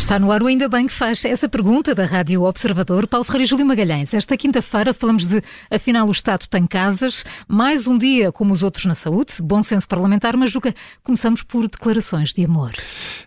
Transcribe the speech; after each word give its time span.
Está 0.00 0.18
no 0.18 0.32
ar 0.32 0.42
o 0.42 0.46
Ainda 0.46 0.66
Bem 0.66 0.86
que 0.86 0.92
faz 0.94 1.24
essa 1.26 1.46
pergunta 1.46 1.94
da 1.94 2.06
Rádio 2.06 2.42
Observador. 2.42 3.06
Paulo 3.06 3.22
Ferreira 3.22 3.44
e 3.44 3.46
Júlio 3.46 3.66
Magalhães. 3.66 4.14
Esta 4.14 4.34
quinta-feira 4.34 4.94
falamos 4.94 5.26
de 5.26 5.42
afinal 5.70 6.08
o 6.08 6.10
Estado 6.10 6.48
tem 6.48 6.66
casas, 6.66 7.22
mais 7.46 7.86
um 7.86 7.98
dia 7.98 8.32
como 8.32 8.52
os 8.52 8.62
outros 8.62 8.86
na 8.86 8.94
saúde, 8.94 9.34
bom 9.40 9.62
senso 9.62 9.86
parlamentar, 9.86 10.38
mas 10.38 10.50
Juca, 10.50 10.74
começamos 11.04 11.42
por 11.42 11.68
declarações 11.68 12.32
de 12.32 12.44
amor. 12.44 12.72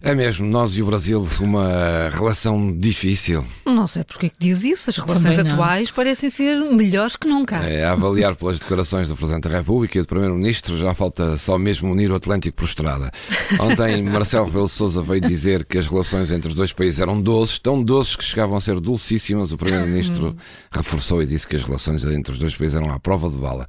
É 0.02 0.16
mesmo, 0.16 0.48
nós 0.48 0.74
e 0.74 0.82
o 0.82 0.88
Brasil, 0.88 1.26
uma 1.40 2.10
relação 2.12 2.76
difícil. 2.78 3.46
Não 3.66 3.86
sei 3.86 4.04
porque 4.04 4.26
é 4.26 4.30
que 4.30 4.36
diz 4.40 4.64
isso, 4.64 4.90
as 4.90 4.98
relações 4.98 5.38
atuais 5.38 5.92
parecem 5.92 6.30
ser 6.30 6.58
melhores 6.58 7.16
que 7.16 7.28
nunca. 7.28 7.58
É, 7.58 7.86
a 7.86 7.92
avaliar 7.92 8.36
pelas 8.36 8.60
declarações 8.60 9.08
do 9.08 9.16
Presidente 9.16 9.48
da 9.48 9.58
República 9.58 10.00
e 10.00 10.02
do 10.02 10.08
Primeiro-Ministro, 10.08 10.78
já 10.78 10.94
falta 10.96 11.38
só 11.38 11.58
mesmo 11.58 11.92
unir 11.92 12.12
o 12.12 12.16
Atlântico 12.16 12.58
por 12.58 12.66
estrada. 12.66 13.12
Ontem, 13.60 14.02
Marcelo 14.02 14.48
Rebelo 14.48 14.68
Sousa 14.68 15.04
veio 15.04 15.22
dizer 15.22 15.64
que 15.66 15.78
as 15.78 15.88
relações 15.88 16.32
entre 16.32 16.50
os 16.50 16.56
dois 16.56 16.63
países 16.72 17.00
eram 17.00 17.22
doces, 17.22 17.60
tão 17.60 17.84
doces 17.84 18.16
que 18.16 18.24
chegavam 18.24 18.56
a 18.56 18.62
ser 18.62 18.80
dulcíssimas. 18.80 19.52
O 19.52 19.58
Primeiro-Ministro 19.58 20.36
reforçou 20.72 21.22
e 21.22 21.26
disse 21.26 21.48
que 21.48 21.56
as 21.56 21.64
relações 21.64 22.06
entre 22.06 22.34
os 22.34 22.40
dois 22.40 22.56
países 22.56 22.76
eram 22.76 22.92
à 22.92 23.00
prova 23.00 23.30
de 23.30 23.38
bala. 23.38 23.68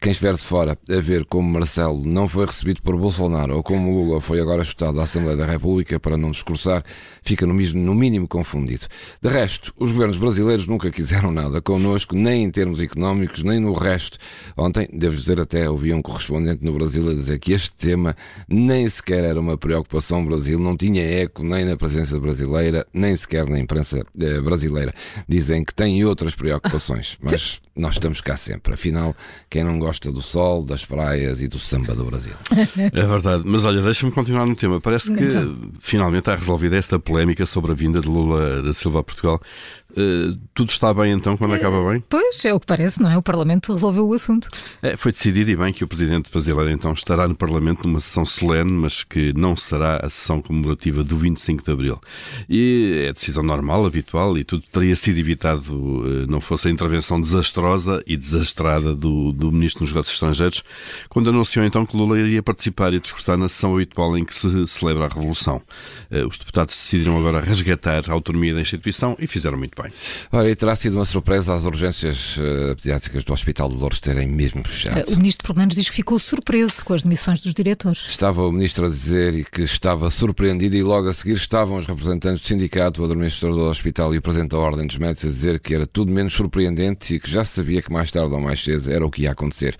Quem 0.00 0.12
estiver 0.12 0.34
de 0.34 0.42
fora 0.42 0.78
a 0.88 1.00
ver 1.00 1.24
como 1.24 1.50
Marcelo 1.50 2.04
não 2.04 2.28
foi 2.28 2.46
recebido 2.46 2.82
por 2.82 2.96
Bolsonaro 2.96 3.56
ou 3.56 3.62
como 3.62 3.90
Lula 3.90 4.20
foi 4.20 4.40
agora 4.40 4.62
chutado 4.62 4.98
da 4.98 5.04
Assembleia 5.04 5.36
da 5.36 5.46
República 5.46 5.98
para 5.98 6.16
não 6.16 6.30
discursar, 6.30 6.84
fica 7.22 7.46
no 7.46 7.54
mínimo, 7.54 7.80
no 7.84 7.94
mínimo 7.94 8.28
confundido. 8.28 8.86
De 9.22 9.28
resto, 9.28 9.72
os 9.78 9.90
governos 9.90 10.18
brasileiros 10.18 10.66
nunca 10.66 10.90
quiseram 10.90 11.32
nada 11.32 11.62
connosco, 11.62 12.14
nem 12.14 12.44
em 12.44 12.50
termos 12.50 12.80
económicos, 12.80 13.42
nem 13.42 13.58
no 13.58 13.72
resto. 13.72 14.18
Ontem, 14.56 14.88
devo 14.92 15.16
dizer, 15.16 15.40
até 15.40 15.68
ouvi 15.68 15.92
um 15.92 16.02
correspondente 16.02 16.62
no 16.64 16.72
Brasil 16.72 17.08
a 17.10 17.14
dizer 17.14 17.38
que 17.38 17.52
este 17.52 17.72
tema 17.72 18.14
nem 18.48 18.86
sequer 18.86 19.24
era 19.24 19.40
uma 19.40 19.56
preocupação 19.56 20.24
Brasil, 20.24 20.58
não 20.58 20.76
tinha 20.76 21.02
eco 21.02 21.42
nem 21.42 21.64
na 21.64 21.76
presença 21.76 22.18
brasileira, 22.18 22.35
nem 22.92 23.14
sequer 23.16 23.46
na 23.48 23.58
imprensa 23.58 24.04
eh, 24.20 24.40
brasileira. 24.40 24.92
Dizem 25.28 25.64
que 25.64 25.74
têm 25.74 26.04
outras 26.04 26.34
preocupações, 26.34 27.16
mas 27.22 27.60
nós 27.74 27.94
estamos 27.94 28.20
cá 28.20 28.36
sempre. 28.36 28.74
Afinal, 28.74 29.14
quem 29.50 29.62
não 29.64 29.78
gosta 29.78 30.10
do 30.10 30.20
sol, 30.22 30.64
das 30.64 30.84
praias 30.84 31.40
e 31.42 31.48
do 31.48 31.58
samba 31.58 31.94
do 31.94 32.04
Brasil? 32.04 32.34
É 32.76 33.06
verdade. 33.06 33.42
Mas 33.46 33.64
olha, 33.64 33.82
deixa-me 33.82 34.10
continuar 34.12 34.46
no 34.46 34.56
tema. 34.56 34.80
Parece 34.80 35.12
que 35.12 35.24
Então. 35.24 35.70
finalmente 35.80 36.20
está 36.20 36.34
resolvida 36.36 36.76
esta 36.76 36.98
polémica 36.98 37.44
sobre 37.46 37.72
a 37.72 37.74
vinda 37.74 38.00
de 38.00 38.08
Lula 38.08 38.62
da 38.62 38.72
Silva 38.72 39.00
a 39.00 39.02
Portugal. 39.02 39.40
Eh, 39.96 40.36
tudo 40.52 40.70
está 40.70 40.92
bem 40.92 41.12
então 41.12 41.38
quando 41.38 41.54
acaba 41.54 41.90
bem? 41.90 42.04
Pois, 42.06 42.44
é 42.44 42.52
o 42.52 42.60
que 42.60 42.66
parece, 42.66 43.00
não 43.00 43.10
é? 43.10 43.16
O 43.16 43.22
Parlamento 43.22 43.72
resolveu 43.72 44.06
o 44.06 44.12
assunto. 44.12 44.48
É, 44.82 44.94
foi 44.96 45.10
decidido 45.10 45.50
e 45.50 45.56
bem 45.56 45.72
que 45.72 45.82
o 45.82 45.88
presidente 45.88 46.30
brasileiro 46.30 46.70
então 46.70 46.92
estará 46.92 47.26
no 47.26 47.34
Parlamento 47.34 47.86
numa 47.86 47.98
sessão 48.00 48.24
solene, 48.24 48.70
mas 48.70 49.02
que 49.02 49.32
não 49.32 49.56
será 49.56 49.96
a 49.96 50.10
sessão 50.10 50.42
comemorativa 50.42 51.02
do 51.02 51.16
25 51.16 51.64
de 51.64 51.70
Abril. 51.70 52.00
E 52.48 53.06
é 53.08 53.12
decisão 53.12 53.42
normal, 53.42 53.86
habitual, 53.86 54.36
e 54.36 54.44
tudo 54.44 54.64
teria 54.70 54.94
sido 54.94 55.18
evitado 55.18 56.04
eh, 56.06 56.26
não 56.28 56.42
fosse 56.42 56.68
a 56.68 56.70
intervenção 56.70 57.18
desastrosa 57.18 58.02
e 58.06 58.16
desastrada 58.18 58.94
do, 58.94 59.32
do 59.32 59.50
Ministro 59.50 59.84
dos 59.84 59.92
Negócios 59.92 60.14
Estrangeiros, 60.14 60.62
quando 61.08 61.30
anunciou 61.30 61.64
então 61.64 61.86
que 61.86 61.96
Lula 61.96 62.20
iria 62.20 62.42
participar 62.42 62.92
e 62.92 63.00
discursar 63.00 63.38
na 63.38 63.48
sessão 63.48 63.74
habitual 63.74 64.16
em 64.18 64.24
que 64.24 64.34
se 64.34 64.66
celebra 64.66 65.06
a 65.06 65.08
Revolução. 65.08 65.62
Os 66.28 66.38
deputados 66.38 66.74
decidiram 66.74 67.16
agora 67.18 67.40
resgatar 67.40 68.04
a 68.08 68.12
autonomia 68.12 68.54
da 68.54 68.60
instituição 68.60 69.16
e 69.18 69.26
fizeram 69.26 69.56
muito 69.56 69.80
bem. 69.80 69.85
Ora, 70.32 70.50
e 70.50 70.54
terá 70.54 70.74
sido 70.76 70.94
uma 70.94 71.04
surpresa 71.04 71.54
as 71.54 71.64
urgências 71.64 72.36
eh, 72.38 72.74
pediátricas 72.74 73.24
do 73.24 73.32
Hospital 73.32 73.68
de 73.68 73.76
Louros 73.76 74.00
terem 74.00 74.28
mesmo 74.28 74.66
fechado. 74.66 75.12
O 75.12 75.16
Ministro, 75.16 75.46
pelo 75.46 75.58
menos, 75.58 75.74
diz 75.74 75.88
que 75.88 75.96
ficou 75.96 76.18
surpreso 76.18 76.84
com 76.84 76.92
as 76.94 77.02
demissões 77.02 77.40
dos 77.40 77.54
diretores. 77.54 78.06
Estava 78.08 78.46
o 78.46 78.52
ministro 78.52 78.86
a 78.86 78.88
dizer 78.88 79.34
e 79.34 79.44
que 79.44 79.62
estava 79.62 80.10
surpreendido 80.10 80.76
e 80.76 80.82
logo 80.82 81.08
a 81.08 81.14
seguir 81.14 81.36
estavam 81.36 81.78
os 81.78 81.86
representantes 81.86 82.42
do 82.42 82.46
sindicato, 82.46 83.02
o 83.02 83.04
administrador 83.04 83.56
do 83.56 83.64
hospital 83.64 84.14
e 84.14 84.18
o 84.18 84.22
presidente 84.22 84.50
da 84.50 84.58
Ordem 84.58 84.86
dos 84.86 84.98
Médicos 84.98 85.24
a 85.24 85.28
dizer 85.28 85.60
que 85.60 85.74
era 85.74 85.86
tudo 85.86 86.12
menos 86.12 86.34
surpreendente 86.34 87.14
e 87.14 87.20
que 87.20 87.30
já 87.30 87.44
se 87.44 87.54
sabia 87.54 87.82
que 87.82 87.92
mais 87.92 88.10
tarde 88.10 88.34
ou 88.34 88.40
mais 88.40 88.62
cedo 88.62 88.90
era 88.90 89.04
o 89.04 89.10
que 89.10 89.22
ia 89.22 89.32
acontecer. 89.32 89.76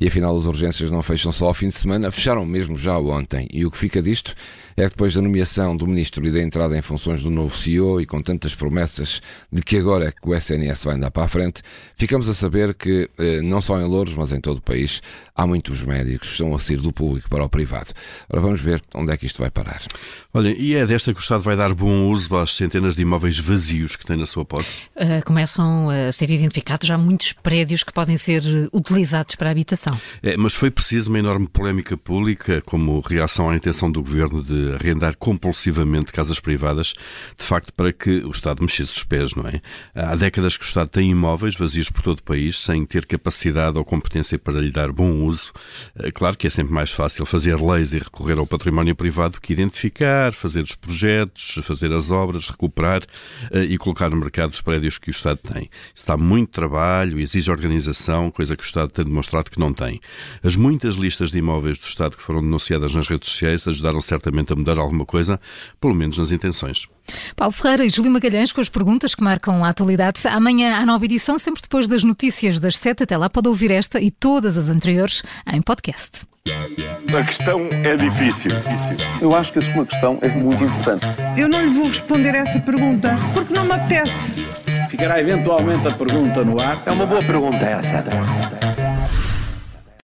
E 0.00 0.06
afinal 0.06 0.36
as 0.36 0.46
urgências 0.46 0.90
não 0.90 1.02
fecham 1.02 1.32
só 1.32 1.46
ao 1.46 1.54
fim 1.54 1.68
de 1.68 1.74
semana, 1.74 2.10
fecharam 2.10 2.44
mesmo 2.44 2.76
já 2.76 2.98
ontem. 2.98 3.48
E 3.52 3.64
o 3.64 3.70
que 3.70 3.78
fica 3.78 4.02
disto 4.02 4.34
é 4.76 4.84
que 4.84 4.90
depois 4.90 5.14
da 5.14 5.20
nomeação 5.20 5.76
do 5.76 5.86
ministro 5.86 6.24
e 6.26 6.30
da 6.30 6.40
entrada 6.40 6.76
em 6.78 6.82
funções 6.82 7.22
do 7.22 7.30
novo 7.30 7.56
CEO 7.56 8.00
e 8.00 8.06
com 8.06 8.22
tantas 8.22 8.54
promessas 8.54 9.20
de 9.50 9.62
que 9.62 9.78
agora 9.78 10.08
é 10.08 10.12
que 10.12 10.28
o 10.28 10.34
SNS 10.34 10.84
vai 10.84 10.96
andar 10.96 11.10
para 11.10 11.24
a 11.24 11.28
frente, 11.28 11.62
ficamos 11.96 12.28
a 12.28 12.34
saber 12.34 12.74
que 12.74 13.08
eh, 13.18 13.40
não 13.40 13.60
só 13.60 13.80
em 13.80 13.84
Louros, 13.84 14.14
mas 14.14 14.30
em 14.30 14.40
todo 14.40 14.58
o 14.58 14.62
país, 14.62 15.00
há 15.34 15.46
muitos 15.46 15.82
médicos 15.82 16.28
que 16.28 16.34
estão 16.34 16.54
a 16.54 16.58
sair 16.58 16.78
do 16.78 16.92
público 16.92 17.30
para 17.30 17.44
o 17.44 17.48
privado. 17.48 17.92
Ora, 18.28 18.42
vamos 18.42 18.60
ver 18.60 18.82
onde 18.94 19.12
é 19.12 19.16
que 19.16 19.24
isto 19.24 19.40
vai 19.40 19.50
parar. 19.50 19.82
Olha, 20.34 20.48
e 20.48 20.74
é 20.74 20.84
desta 20.84 21.14
que 21.14 21.20
o 21.20 21.22
Estado 21.22 21.42
vai 21.42 21.56
dar 21.56 21.72
bom 21.72 22.10
uso 22.10 22.36
às 22.36 22.54
centenas 22.54 22.96
de 22.96 23.02
imóveis 23.02 23.38
vazios 23.38 23.96
que 23.96 24.04
tem 24.04 24.16
na 24.16 24.26
sua 24.26 24.44
posse? 24.44 24.82
Uh, 24.96 25.24
começam 25.24 25.88
a 25.88 26.12
ser 26.12 26.28
identificados 26.30 26.86
já 26.86 26.98
muitos 26.98 27.32
prédios 27.32 27.82
que 27.82 27.92
podem 27.92 28.16
ser 28.16 28.42
uh, 28.42 28.68
utilizados 28.76 29.36
para 29.36 29.48
a 29.48 29.52
habitação. 29.52 29.98
É, 30.22 30.36
mas 30.36 30.54
foi 30.54 30.70
preciso 30.70 31.08
uma 31.08 31.18
enorme 31.18 31.46
polémica 31.46 31.96
pública 31.96 32.60
como 32.66 33.00
reação 33.00 33.48
à 33.48 33.56
intenção 33.56 33.90
do 33.90 34.02
governo 34.02 34.42
de 34.42 34.74
arrendar 34.74 35.16
compulsivamente 35.16 36.12
casas 36.12 36.40
privadas, 36.40 36.92
de 37.38 37.44
facto, 37.44 37.72
para 37.72 37.92
que 37.92 38.18
o 38.24 38.30
Estado 38.30 38.62
mexesse 38.62 38.92
os 38.92 39.04
pés, 39.04 39.32
não 39.42 39.48
é? 39.48 39.60
Há 39.94 40.14
décadas 40.14 40.56
que 40.56 40.64
o 40.64 40.66
Estado 40.66 40.88
tem 40.88 41.10
imóveis 41.10 41.54
vazios 41.54 41.90
por 41.90 42.02
todo 42.02 42.18
o 42.18 42.22
país, 42.22 42.62
sem 42.62 42.84
ter 42.84 43.06
capacidade 43.06 43.78
ou 43.78 43.84
competência 43.84 44.38
para 44.38 44.60
lhe 44.60 44.70
dar 44.70 44.92
bom 44.92 45.22
uso. 45.22 45.52
É, 45.98 46.10
Claro 46.18 46.36
que 46.36 46.48
é 46.48 46.50
sempre 46.50 46.74
mais 46.74 46.90
fácil 46.90 47.24
fazer 47.24 47.54
leis 47.62 47.92
e 47.92 47.98
recorrer 48.00 48.40
ao 48.40 48.46
património 48.46 48.92
privado 48.96 49.40
que 49.40 49.52
identificar, 49.52 50.32
fazer 50.32 50.62
os 50.62 50.74
projetos, 50.74 51.60
fazer 51.62 51.92
as 51.92 52.10
obras, 52.10 52.48
recuperar 52.48 53.04
eh, 53.52 53.62
e 53.62 53.78
colocar 53.78 54.10
no 54.10 54.16
mercado 54.16 54.52
os 54.52 54.60
prédios 54.60 54.98
que 54.98 55.10
o 55.10 55.12
Estado 55.12 55.38
tem. 55.38 55.70
Isso 55.94 56.04
dá 56.04 56.16
muito 56.16 56.50
trabalho, 56.50 57.20
exige 57.20 57.52
organização, 57.52 58.32
coisa 58.32 58.56
que 58.56 58.64
o 58.64 58.66
Estado 58.66 58.90
tem 58.90 59.04
demonstrado 59.04 59.48
que 59.48 59.60
não 59.60 59.72
tem. 59.72 60.00
As 60.42 60.56
muitas 60.56 60.96
listas 60.96 61.30
de 61.30 61.38
imóveis 61.38 61.78
do 61.78 61.86
Estado 61.86 62.16
que 62.16 62.22
foram 62.22 62.40
denunciadas 62.40 62.92
nas 62.92 63.06
redes 63.06 63.30
sociais 63.30 63.68
ajudaram 63.68 64.00
certamente 64.00 64.52
a 64.52 64.56
mudar 64.56 64.76
alguma 64.76 65.06
coisa, 65.06 65.40
pelo 65.80 65.94
menos 65.94 66.18
nas 66.18 66.32
intenções. 66.32 66.88
Paulo 67.36 67.52
Ferreira 67.52 67.86
e 67.86 67.90
Júlio 67.90 68.10
Magalhães 68.10 68.52
com 68.52 68.60
as 68.60 68.68
perguntas 68.68 69.14
que 69.14 69.22
marcam 69.28 69.62
a 69.62 69.68
atualidade. 69.68 70.26
Amanhã 70.26 70.76
há 70.76 70.86
nova 70.86 71.04
edição, 71.04 71.38
sempre 71.38 71.60
depois 71.60 71.86
das 71.86 72.02
notícias 72.02 72.58
das 72.58 72.78
sete. 72.78 73.02
Até 73.02 73.14
lá 73.14 73.28
pode 73.28 73.46
ouvir 73.46 73.70
esta 73.70 74.00
e 74.00 74.10
todas 74.10 74.56
as 74.56 74.70
anteriores 74.70 75.22
em 75.52 75.60
podcast. 75.60 76.26
A 77.14 77.24
questão 77.24 77.68
é 77.70 77.94
difícil. 77.94 78.50
Eu 79.20 79.36
acho 79.36 79.52
que 79.52 79.58
a 79.58 79.62
sua 79.74 79.84
questão 79.84 80.18
é 80.22 80.28
muito 80.30 80.64
importante. 80.64 81.04
Eu 81.36 81.46
não 81.46 81.60
lhe 81.62 81.74
vou 81.74 81.88
responder 81.88 82.34
essa 82.34 82.58
pergunta 82.60 83.14
porque 83.34 83.52
não 83.52 83.66
me 83.66 83.72
apetece. 83.72 84.12
Ficará 84.88 85.20
eventualmente 85.20 85.86
a 85.86 85.90
pergunta 85.90 86.42
no 86.42 86.58
ar. 86.58 86.82
É 86.86 86.90
uma 86.90 87.04
boa 87.04 87.20
pergunta 87.20 87.58
essa. 87.58 88.77